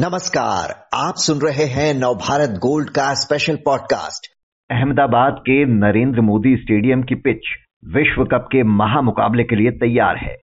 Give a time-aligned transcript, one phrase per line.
[0.00, 4.26] नमस्कार, आप सुन रहे हैं नवभारत गोल्ड का स्पेशल पॉडकास्ट
[4.70, 7.40] अहमदाबाद के नरेंद्र मोदी स्टेडियम की पिच
[7.84, 10.36] विश्व कप के महामुकाबले के लिए तैयार है।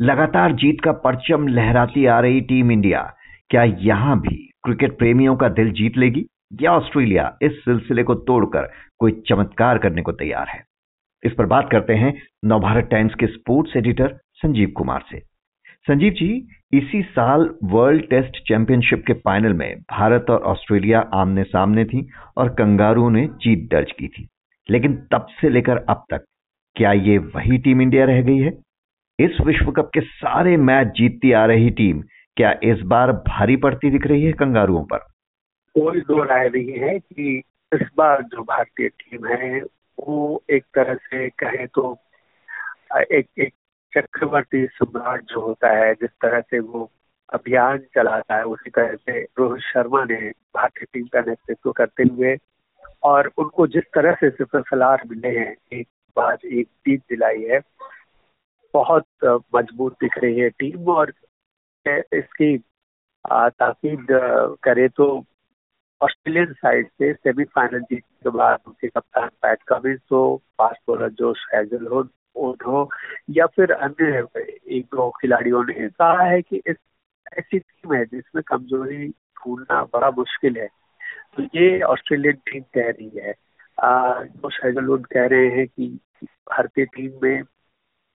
[0.00, 3.14] लगातार जीत का परचम लहराती आ रही टीम इंडिया।
[3.50, 6.26] क्या यहाँ भी क्रिकेट प्रेमियों का दिल जीत लेगी?
[6.62, 10.64] या ऑस्ट्रेलिया इस सिलसिले को तोड़कर कोई चमत्कार करने को तैयार है?
[11.24, 15.29] इस पर बात करते हैं नवभारत टाइम्स के स्पोर्ट्स एडिटर संजीव कुमार से।
[15.86, 21.84] संजीव जी, इसी साल वर्ल्ड टेस्ट चैंपियनशिप के फाइनल में भारत और ऑस्ट्रेलिया आमने सामने
[21.84, 24.28] थी और कंगारू ने जीत दर्ज की थी।
[24.70, 26.24] लेकिन तब से लेकर अब तक
[26.76, 28.52] क्या ये वही टीम इंडिया रह गई है?
[29.20, 32.02] इस विश्व कप के सारे मैच जीतती आ रही टीम
[32.36, 34.98] क्या इस बार भारी पड़ती दिख रही है कंगारुओं पर?
[35.74, 37.42] कोई दो राय नहीं है कि
[37.74, 39.60] इस बार जो भारतीय टीम है,
[40.00, 41.96] वो एक तरह से कहे तो
[43.12, 43.52] एक एक
[43.92, 46.90] चक्रवर्ती सम्राट जो होता है, जिस तरह से वो
[47.32, 50.20] अभियान चलाता है, उसी तरह से रोहित शर्मा ने
[50.56, 52.36] भारतीय टीम का नेतृत्व करते हुए
[53.02, 57.60] और उनको जिस तरह से सिफर मिले हैं, एक बाद एक जीत दिलाई है,
[58.74, 59.04] बहुत
[59.54, 61.12] मज़बूत दिख रही है टीम और
[61.86, 62.56] इसकी
[63.60, 64.06] ताकीद
[64.62, 65.06] करे तो
[66.00, 70.20] ऑस्ट्रेलियन साइड से सेमीफाइनल जीतने के बाद उनके कप्तान पैट कमिंस हो
[70.58, 72.02] फास्ट बॉलर जोश हैजल हो
[72.36, 72.88] हो
[73.30, 74.26] या फिर अन्य
[74.76, 76.76] एक दो खिलाड़ियों ने कहा है कि इस
[77.38, 80.68] ऐसी टीम है जिसमें कमज़ोरी ढूंढना बड़ा मुश्किल है।
[81.36, 83.34] तो ये ऑस्ट्रेलियन टीम कह रही है।
[83.82, 85.86] जो शहजलून कह रहे हैं कि
[86.22, 87.42] भारतीय टीम में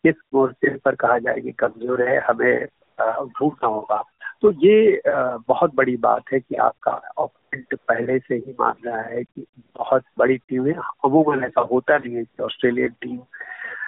[0.03, 2.65] किस मोर्चे पर कहा जाए कि कमज़ोर है, हमें
[2.99, 4.03] ढूंढना होगा।
[4.41, 5.01] तो ये
[5.47, 9.45] बहुत बड़ी बात है कि आपका ऑपोनेंट पहले से ही मान रहा है कि
[9.77, 10.73] बहुत बड़ी टीम है।
[11.05, 13.19] अमूमन ऐसा होता नहीं है कि ऑस्ट्रेलियन टीम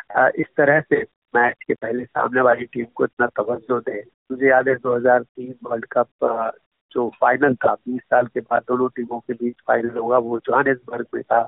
[0.10, 1.02] इस तरह से
[1.36, 4.00] मैच के पहले सामने वाली टीम को इतना तवज्जो दे।
[4.32, 6.10] मुझे याद है 2003 वर्ल्ड कप
[6.92, 11.08] जो फाइनल था 20 साल के बाद दोनों टीमों के बीच फाइनल होगा वो जोहानिसबर्ग
[11.16, 11.48] में था।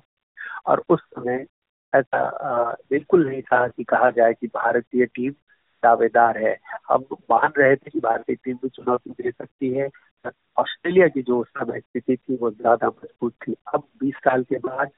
[0.68, 1.46] और उस समय
[1.94, 2.30] ऐसा
[2.90, 5.32] बिल्कुल नहीं था कि कहा जाए कि भारतीय टीम
[5.84, 6.58] दावेदार है।
[6.90, 9.90] हम मान रहे थे कि भारतीय टीम भी चुनौती दे सकती है।
[10.60, 14.58] ऑस्ट्रेलिया की जो उस समय स्थिति थी, वो ज़्यादा मज़बूत थी। अब 20 साल के
[14.60, 14.90] बाद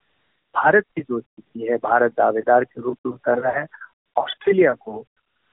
[0.56, 3.68] भारत की जो स्थिति है, भारत दावेदार के रूप में उतर रहा है,
[4.16, 5.06] ऑस्ट्रेलिया को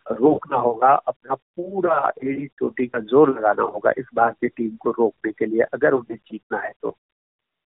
[0.06, 5.32] रोकना होगा, अपना पूरा एड़ी चोटी का ज़ोर लगाना होगा इस भारतीय टीम को रोकने
[5.32, 6.96] के लिए, अगर उन्हें जीतना है तो।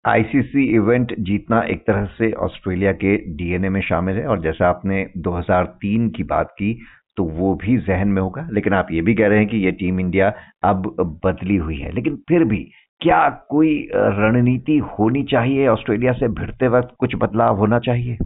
[0.05, 5.05] आईसीसी इवेंट जीतना एक तरह से ऑस्ट्रेलिया के डीएनए में शामिल है, और जैसा आपने
[5.17, 6.73] 2003 की बात की
[7.17, 9.71] तो वो भी जहन में होगा। लेकिन आप ये भी कह रहे हैं कि ये
[9.71, 10.33] टीम इंडिया
[10.63, 10.87] अब
[11.25, 12.59] बदली हुई है। लेकिन फिर भी
[13.01, 18.17] क्या कोई रणनीति होनी चाहिए ऑस्ट्रेलिया से भिड़ते वक्त कुछ बदलाव होना चाहिए?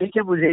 [0.00, 0.50] देखिए मुझे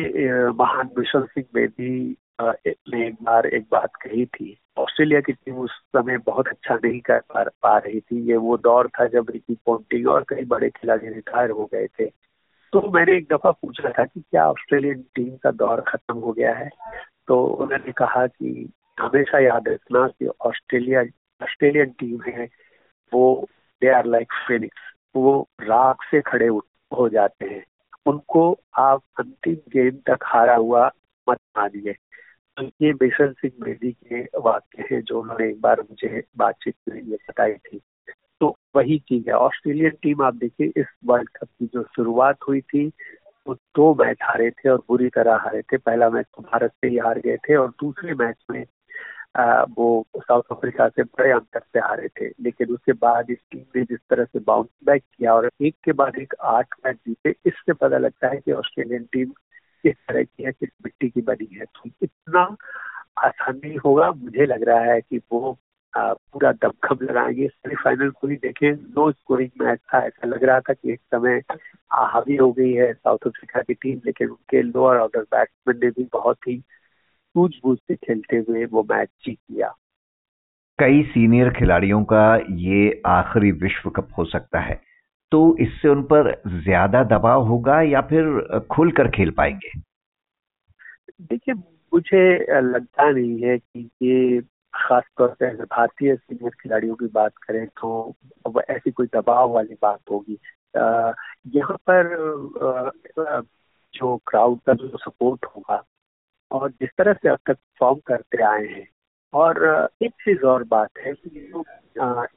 [0.52, 5.72] महान विश्व सिंह बेदी ने एक बार एक बात कही थी। ऑस्ट्रेलिया की टीम उस
[5.72, 9.56] समय बहुत अच्छा नहीं कर पा, पा रही थी। ये वो दौर था जब रिकी
[9.66, 12.06] पोंटिंग और कई बड़े खिलाड़ी रिटायर हो गए थे।
[12.74, 16.54] तो मैंने एक दफ़ा पूछा था कि क्या ऑस्ट्रेलियन टीम का दौर खत्म हो गया
[16.56, 16.70] है?
[17.28, 21.02] तो उन्होंने कहा कि हमेशा याद रखना कि ऑस्ट्रेलिया
[21.42, 22.48] ऑस्ट्रेलियन टीम है।
[23.14, 23.50] वो
[23.82, 24.82] दे आर लाइक फिनिक्स
[25.16, 26.48] वो राख से खड़े
[26.98, 27.64] हो जाते हैं।
[28.06, 30.92] उनको आप अंतिम गेम तक हारा हुआ
[31.30, 31.96] मत मानिए।
[32.58, 37.02] तो ये बेसन सिंह बेदी के वाक्य है जो उन्होंने एक बार मुझे बातचीत में
[37.02, 37.82] ये बताई थी।
[38.40, 42.62] तो वही चीज़ है। ऑस्ट्रेलियन टीम, आप देखिए, इस वर्ल्ड कप की जो शुरुआत हुई
[42.62, 42.92] थी,
[43.48, 46.88] वो दो मैच हारे थे और बुरी तरह हारे थे। पहला मैच तो भारत से
[46.88, 48.66] ही हार गए थे और दूसरे मैच में
[49.78, 53.84] वो साउथ अफ्रीका से बड़े अंतर से हारे थे। लेकिन उसके बाद इस टीम ने
[53.84, 57.74] जिस तरह से बाउंस बैक किया और एक के बाद एक आठ मैच जीते इससे
[57.74, 59.30] पता लगता है कि ऑस्ट्रेलियन टीम
[59.84, 62.56] किस तरह की है किस मिट्टी की बनी है। तो इतना
[63.18, 65.58] आसान होगा मुझे लग रहा है कि वो
[65.98, 70.60] आ, पूरा दमखम लगाएँगे। सेमीफाइनल को ही देखें नो स्कोरिंग मैच था ऐसा लग रहा
[70.60, 71.42] था कि एक समय
[71.92, 76.10] हावी हो गई है साउथ अफ्रीका की टीम लेकिन उनके लोअर ऑर्डर बैट्समैन ने भी
[76.14, 76.64] बहुत ही
[77.36, 79.74] सूझबूझ से खेलते हुए वो मैच जीत लिया।
[80.80, 84.82] कई सीनियर खिलाड़ियों का ये आखिरी विश्व कप हो सकता है।
[85.32, 86.32] तो इससे उन पर
[86.64, 89.80] ज़्यादा दबाव होगा या फिर खुलकर खेल पाएँगे?
[91.22, 94.42] देखिए मुझे लगता नहीं है कि ये
[94.74, 98.16] खासतौर से अगर भारतीय सीनियर खिलाड़ियों की बात करें तो
[98.46, 100.38] अब ऐसी कोई दबाव वाली बात होगी।
[101.56, 102.14] यहाँ पर
[102.64, 103.42] आ,
[103.94, 105.84] जो क्राउड का जो सपोर्ट होगा
[106.54, 108.88] और जिस तरह से अब तक फॉर्म करते आए हैं।
[109.34, 111.62] और एक चीज़ और बात है कि तो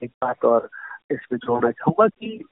[0.04, 0.68] एक बात और
[1.10, 2.44] इसमें जोड़ना चाहूँगा कि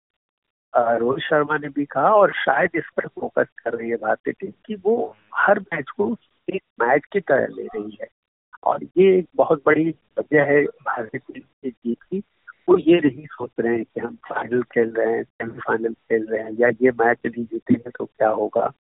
[0.75, 4.50] रोहित शर्मा ने भी कहा और शायद इस पर फोकस कर रही है भारतीय टीम
[4.66, 6.16] कि वो हर मैच को
[6.49, 8.08] एक मैच की तरह ले रही है।
[8.64, 9.88] और ये एक बहुत बड़ी
[10.19, 12.22] वजह है भारतीय टीम की जीत की।
[12.69, 16.43] वो ये नहीं सोच रहे हैं कि हम फाइनल खेल रहे हैं सेमीफाइनल खेल रहे
[16.43, 18.72] हैं या ये मैच नहीं जीतेंगे तो क्या होगा।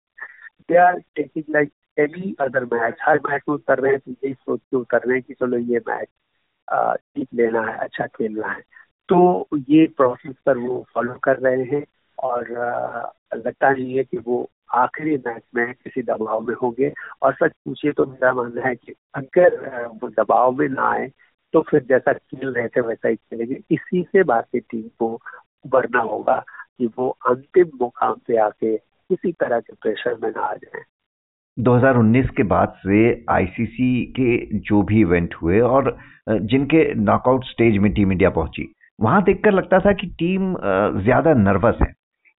[0.68, 4.34] They are taking like any other match her match में उतर रहे हैं तो यही
[4.34, 6.08] सोच के उतर रहे हैं कि चलो ये मैच
[6.68, 8.60] जीत लेना है अच्छा खेलना है।
[9.08, 11.84] तो ये प्रोसेस पर वो फॉलो कर रहे हैं
[12.18, 12.50] और
[13.36, 17.92] लगता नहीं है कि वो आखिरी मैच में किसी दबाव में होंगे। और सच पूछिए
[17.92, 21.10] तो मेरा मानना है कि अगर वो दबाव में ना आए
[21.54, 25.12] तो फिर जैसा खेल रहे थे वैसा ही खेलेंगे। इसी से भारतीय टीम को
[25.64, 26.42] उभरना होगा
[26.78, 28.76] कि वो अंतिम मुकाम पे आके
[29.10, 30.82] किसी तरह के प्रेशर में ना आ जाए।
[31.56, 35.96] 2019 के बाद से आईसीसी के जो भी इवेंट हुए और
[36.28, 40.54] जिनके नॉकआउट स्टेज में टीम इंडिया पहुँची, वहाँ देखकर लगता था कि टीम
[41.02, 41.92] ज़्यादा नर्वस है।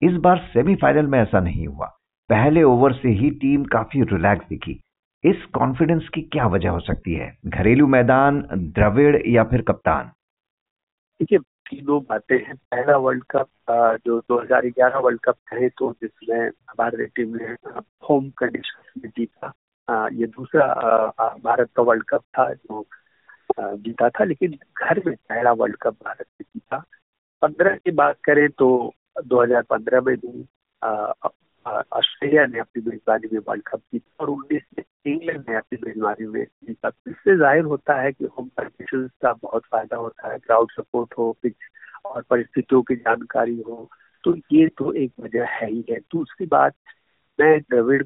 [0.03, 1.87] इस बार सेमीफाइनल में ऐसा नहीं हुआ।
[2.31, 4.81] पहले ओवर से ही टीम काफ़ी रिलैक्स दिखी।
[5.25, 7.33] इस कॉन्फिडेंस की क्या वजह हो सकती है?
[7.47, 10.11] घरेलू मैदान, द्रविड़ या फिर कप्तान?
[11.21, 13.49] देखिए तीनों बातें हैं। पहला वर्ल्ड कप
[14.07, 17.53] जो 2011 वर्ल्ड कप है तो जिसमें भारतीय टीम ने
[18.09, 19.53] होम कंडीशन में जीता।
[20.13, 20.67] ये दूसरा
[21.45, 22.85] भारत का वर्ल्ड कप था जो
[23.59, 26.79] जीता था, लेकिन घर में पहला वर्ल्ड कप भारत ने जीता।
[27.43, 28.69] पंद्रह की बात करें तो
[29.27, 30.47] 2015 में भी
[31.67, 36.27] ऑस्ट्रेलिया ने अपनी मेजबानी में वर्ल्ड कप जीता और उन्नीस में इंग्लैंड ने अपनी मेजबानी
[36.27, 41.15] में इससे ज़ाहिर होता है कि होम कंडीशन का बहुत फ़ायदा होता है क्राउड सपोर्ट
[41.19, 41.55] हो पिच
[42.05, 43.89] और परिस्थितियों की जानकारी हो
[44.25, 46.75] तो ये तो एक वजह है ही है। दूसरी बात,
[47.39, 48.03] मैं द्रविड़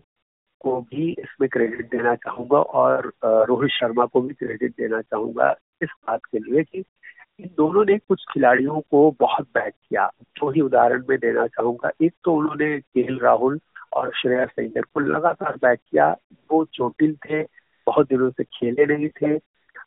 [0.61, 5.89] को भी इसमें क्रेडिट देना चाहूँगा और रोहित शर्मा को भी क्रेडिट देना चाहूँगा इस
[6.09, 6.85] बात के लिए कि
[7.41, 10.07] इन दोनों ने कुछ खिलाड़ियों को बहुत बैट किया।
[10.37, 13.59] जो ही उदाहरण में देना चाहूँगा। एक तो उन्होंने के राहुल
[13.93, 16.11] और श्रेयस अय्यर को लगातार बैट किया।
[16.51, 17.43] वो चोटिल थे,
[17.87, 19.39] बहुत दिनों से खेले नहीं थे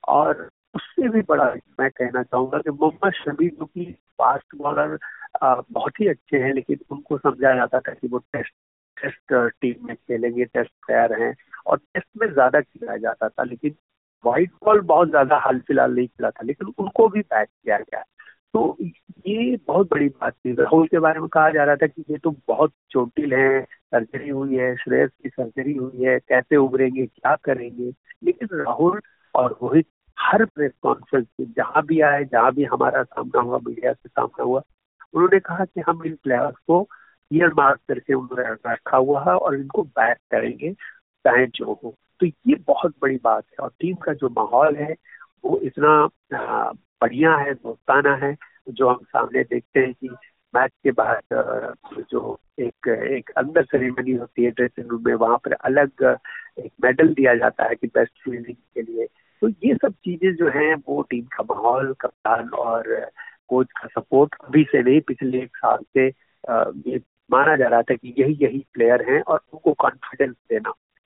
[0.10, 1.46] और उससे भी बड़ा
[1.80, 3.86] मैं कहना चाहूँगा कि मोहम्मद शमी, जो कि
[4.18, 4.98] फास्ट बॉलर
[5.44, 8.54] बहुत ही अच्छे हैं, लेकिन उनको समझा जाता था कि वो टेस्ट
[8.98, 13.76] टेस्ट टीम में खेलेंगे, टेस्ट प्लेयर हैं और टेस्ट में ज़्यादा खिलाया जाता था। लेकिन
[14.26, 18.04] व्हाइट बॉल बहुत ज़्यादा हाल फ़िलहाल नहीं खेला था, लेकिन उनको भी बैट किया गया।
[18.54, 18.78] तो
[19.28, 22.18] ये बहुत बड़ी बात थी। राहुल के बारे में कहा जा रहा था कि ये
[22.18, 27.36] तो बहुत चोटिल है सर्जरी हुई है, श्रेयस की सर्जरी हुई है, कैसे उभरेंगे, क्या
[27.36, 27.92] करेंगे?
[28.24, 29.02] लेकिन राहुल
[29.36, 29.88] और रोहित
[30.18, 34.44] हर प्रेस कॉन्फ्रेंस में, जहाँ भी आए, जहाँ भी हमारा सामना हुआ मीडिया से सामना
[34.44, 34.62] हुआ,
[35.14, 36.88] उन्होंने कहा कि हम इन प्लेयर्स को
[37.32, 40.76] ईयर मार्क करके उन्होंने रखा हुआ है और इनको बैक करेंगे।
[41.26, 44.96] चाहे जो हो तो ये बहुत बड़ी बात है और टीम का जो माहौल है,
[45.44, 46.10] वो इतना
[47.02, 48.36] बढ़िया है, दोस्ताना है,
[48.70, 50.10] जो हम सामने देखते हैं कि
[50.54, 51.22] मैच के बाद
[52.12, 56.04] जो एक एक अंदर सेरेमनी होती है ड्रेसिंग रूम में, वहाँ पर अलग,
[56.60, 59.08] एक मेडल दिया जाता है कि बेस्ट फील्डिंग के लिए।
[59.42, 63.10] तो ये सब चीज़ें जो हैं, वो टीम का माहौल, कप्तान और
[63.48, 66.08] कोच का सपोर्ट अभी से नहीं, पिछले एक साल से
[66.90, 67.02] ये
[67.32, 70.74] माना जा रहा था कि यही यही प्लेयर हैं और उनको कॉन्फिडेंस देना।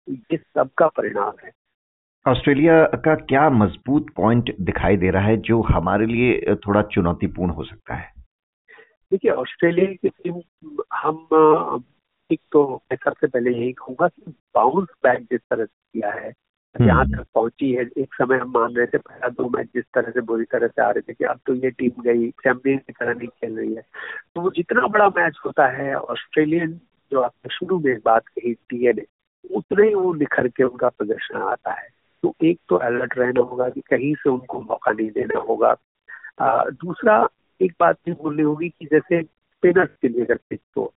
[0.07, 1.51] ये सबका परिणाम है।
[2.25, 7.63] ऑस्ट्रेलिया का क्या मज़बूत पॉइंट दिखाई दे रहा है जो हमारे लिए थोड़ा चुनौतीपूर्ण हो
[7.63, 8.13] सकता है?
[9.11, 10.41] देखिए ऑस्ट्रेलिया की टीम
[10.93, 11.83] हम
[12.29, 16.33] एक तो मैं सबसे पहले यही कहूँगा कि बाउंस बैक जिस तरह से किया है
[16.81, 19.83] यहाँ हम्म। तक पहुँची है एक समय हम मान रहे थे पहला दो मैच जिस
[19.93, 22.77] तरह से बुरी तरह से आ रहे थे कि अब तो ये टीम गई चैंपियन
[22.77, 23.81] की तरह नहीं खेल रही है।
[24.35, 26.79] तो वो जितना बड़ा मैच होता है ऑस्ट्रेलियन
[27.11, 29.05] जो आपने शुरू में बात कही डीएनए
[29.53, 31.87] उतने ही वो निखर के उनका प्रदर्शन आता है।
[32.23, 35.75] तो एक तो अलर्ट रहना होगा कि कहीं से उनको मौका नहीं देना होगा।
[36.39, 37.29] आ, दूसरा
[37.61, 40.93] एक बात भी बोलनी होगी कि जैसे स्पिनर्स के लिए पिच तो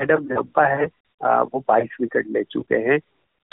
[0.00, 0.88] एडम जम्पा है
[1.24, 2.98] आ, वो बाईस विकेट ले चुके हैं।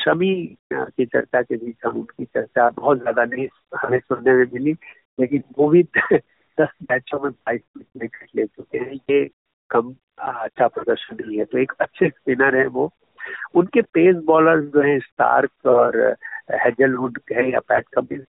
[0.04, 3.48] शमी की चर्चा के बीच हम उनकी चर्चा बहुत ज़्यादा नहीं
[3.78, 4.76] हमें सुनने में मिली
[5.20, 5.84] लेकिन वो भी
[6.60, 9.30] दस मैचों में बाईस विकेट ले चुके हैं। ये
[9.70, 12.94] कम अच्छा प्रदर्शन नहीं है। तो एक अच्छे स्पिनर है वो।
[13.56, 16.16] उनके पेस बॉलर जो है स्टार्क और
[16.52, 18.26] हेजलवुड है या पैट कमिंस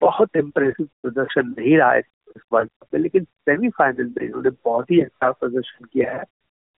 [0.00, 4.90] बहुत इम्प्रेसिव प्रदर्शन नहीं रहा है इस वर्ल्ड कप में, लेकिन सेमीफाइनल में इन्होंने बहुत
[4.90, 6.24] ही अच्छा प्रदर्शन किया है।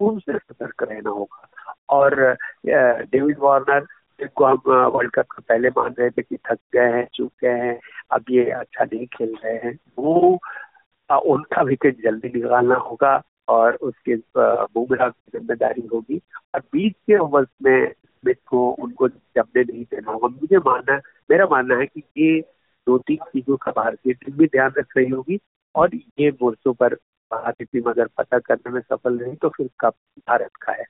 [0.00, 2.36] उनसे सतर्क रहना होगा। और
[2.66, 3.80] डेविड वार्नर
[4.20, 7.58] जिनको हम वर्ल्ड कप का पहले मान रहे थे कि थक गए हैं, चूक गए
[7.58, 7.78] हैं,
[8.10, 10.38] अब ये अच्छा नहीं खेल रहे हैं। वो
[11.10, 13.16] उनका विकेट जल्दी निकालना होगा।
[13.48, 14.16] और उसके
[14.74, 16.20] बुमराह की ज़िम्मेदारी होगी।
[16.54, 21.00] और बीच के ओवर्स में स्मिथ को, उनको जमने नहीं देना होगा। मुझे मानना,
[21.30, 22.40] मेरा मानना है कि ये
[22.86, 25.38] दो तीन चीज़ों का भारतीय टीम भी ध्यान रख रही होगी।
[25.74, 26.94] और ये मोर्चों पर
[27.30, 29.94] भारतीय टीम अगर पता करने में सफल रही तो फिर कप
[30.28, 30.84] भारत का है।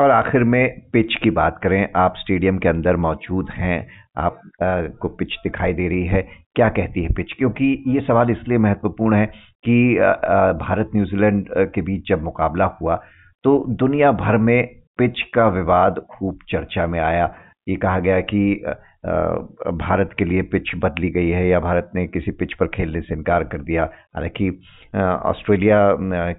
[0.00, 3.78] और आखिर में पिच की बात करें आप स्टेडियम के अंदर मौजूद हैं
[4.16, 6.22] आप आ, को पिच दिखाई दे रही है
[6.56, 7.32] क्या कहती है पिच?
[7.32, 9.26] क्योंकि ये सवाल इसलिए महत्वपूर्ण है
[9.64, 10.12] कि आ,
[10.52, 12.96] भारत न्यूजीलैंड के बीच जब मुकाबला हुआ
[13.44, 14.66] तो दुनिया भर में
[14.98, 17.34] पिच का विवाद खूब चर्चा में आया।
[17.68, 18.40] ये कहा गया कि
[19.04, 23.14] भारत के लिए पिच बदली गई है या भारत ने किसी पिच पर खेलने से
[23.14, 24.48] इनकार कर दिया। हालाँकि
[24.94, 25.78] ऑस्ट्रेलिया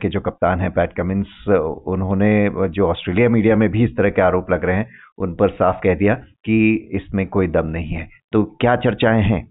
[0.01, 1.45] के जो कप्तान हैं पैट कमिंस
[1.87, 2.29] उन्होंने
[2.69, 5.81] जो ऑस्ट्रेलिया मीडिया में भी इस तरह के आरोप लग रहे हैं उन पर साफ़
[5.83, 6.15] कह दिया
[6.45, 6.57] कि
[6.93, 9.43] इसमें कोई दम नहीं है। तो क्या चर्चाएँ हैं?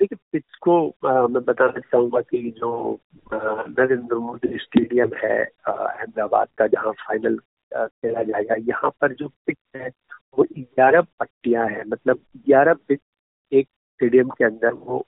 [0.00, 0.74] देखिए पिच को
[1.06, 3.00] आ, मैं बताना चाहूँगा कि जो
[3.32, 7.38] नरेंद्र मोदी स्टेडियम है अहमदाबाद का जहाँ फाइनल
[7.72, 9.90] खेला जाएगा यहाँ पर जो पिच है
[10.38, 13.00] वो ग्यारह पट्टियाँ हैं मतलब ग्यारह पिच
[13.52, 15.06] एक स्टेडियम के अंदर वो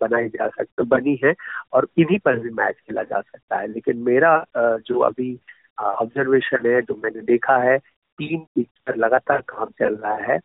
[0.00, 1.34] बनाई जा सकती बनी है
[1.72, 5.38] और इन्हीं पर भी मैच खेला जा सकता है। लेकिन मेरा जो अभी
[5.78, 10.38] ऑब्जर्वेशन है, जो मैंने देखा है, तीन पिच पर लगातार काम चल रहा है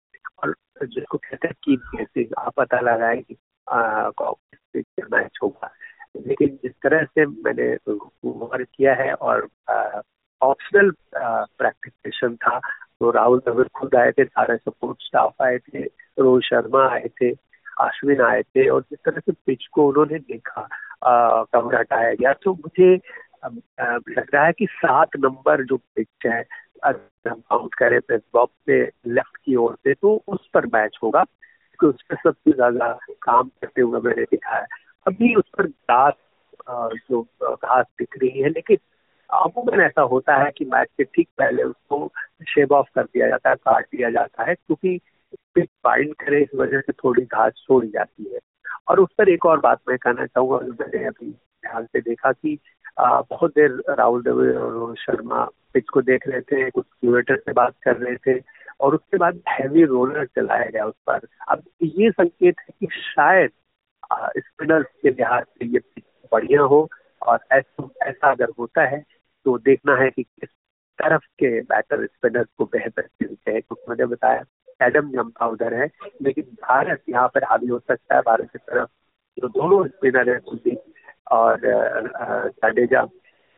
[0.44, 3.38] और जिसको कहते हैं गेसिंग आप पता लगाए कि
[3.68, 5.72] पिच पर मैच होगा।
[6.18, 9.48] लेकिन जिस तरह से मैंने वर्क किया है और
[10.42, 12.60] ऑप्शनल प्रैक्टिस सेशन था
[13.02, 15.84] तो राहुल द्रविड़ खुद आए थे, सारे सपोर्ट स्टाफ आए थे,
[16.20, 17.30] रोहित शर्मा आए थे,
[17.82, 20.68] अश्विन आए थे और जिस तरह से पिच को उन्होंने देखा
[21.54, 22.96] कवर हटाया गया तो मुझे
[23.46, 26.44] लग रहा है कि सात नंबर जो पिच है
[26.86, 31.24] हम काउंट करें प्रेस बॉक्स से लेफ़्ट की ओर से तो उस पर मैच होगा,
[31.24, 34.66] क्योंकि उस पर सबसे ज़्यादा काम करते हुए मैंने देखा है।
[35.06, 36.14] अभी उस पर घास
[37.10, 38.78] जो घास दिख रही है, लेकिन
[39.30, 42.11] अमूमन ऐसा होता है कि मैच के ठीक पहले उसको
[42.54, 45.00] शेव ऑफ़ कर दिया जाता है काट दिया जाता है क्योंकि
[45.58, 48.40] बाइंड करे इस वजह से थोड़ी घास छोड़ी जाती है।
[48.88, 52.58] और उस पर एक और बात मैं कहना चाहूँगा मैंने अभी ध्यान से देखा कि
[53.00, 55.44] आ, बहुत देर राहुल द्रविड़ और रोहित शर्मा
[55.74, 58.40] पिच को देख रहे थे कुछ क्यूरेटर से बात कर रहे थे
[58.80, 63.52] और उसके बाद हैवी रोलर चलाया गया उस पर। अब ये संकेत है कि शायद
[64.38, 66.88] स्पिनर्स के लिहाज से ये पिच बढ़िया हो
[67.22, 69.04] और ऐसा ऐसा अगर होता है
[69.46, 70.50] तो देखना है कि किस
[71.02, 74.44] तरफ़ के बैटर स्पिनर को बेहतर खेलते हैं क्योंकि मैंने बताया
[74.80, 75.90] एडम जम्पा उधर है,
[76.22, 78.90] लेकिन भारत यहाँ पर हावी हो सकता है, भारत की तरफ़
[79.38, 80.82] जो दोनों स्पिनर है कुलदीप
[81.32, 83.08] और जाडेजा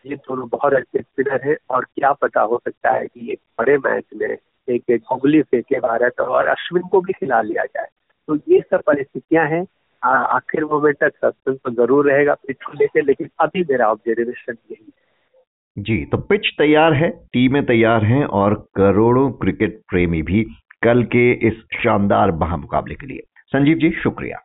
[0.05, 3.77] ये दोनों बहुत अच्छे स्पिनर है, और क्या पता हो सकता है कि एक बड़े
[3.79, 7.87] मैच में एक एक उंगली फेंके भारत और अश्विन को भी खिला लिया जाए।
[8.27, 9.65] तो ये सब परिस्थितियाँ हैं
[10.01, 14.83] आखिर मोमेंट तक सस्पेंस तो ज़रूर रहेगा पिच को लेकर लेकिन अभी मेरा ऑब्जर्वेशन यही
[14.85, 15.02] है।
[15.77, 20.43] जी तो पिच तैयार है टीमें तैयार हैं और करोड़ों क्रिकेट प्रेमी भी
[20.83, 24.37] कल के इस शानदार महामुकाबले के लिए। संजीव जी, शुक्रिया।